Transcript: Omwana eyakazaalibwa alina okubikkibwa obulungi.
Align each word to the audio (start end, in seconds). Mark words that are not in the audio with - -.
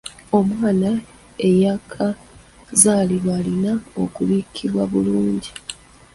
Omwana 0.37 0.89
eyakazaalibwa 1.49 3.31
alina 3.39 3.71
okubikkibwa 4.03 4.79
obulungi. 4.87 5.51